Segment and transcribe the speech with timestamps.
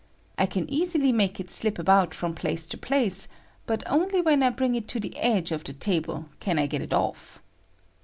[0.35, 3.27] I can easily make it slip about from place to place,
[3.67, 6.65] but only when I bring it to the edge of the ta ble can I
[6.65, 7.39] get it off.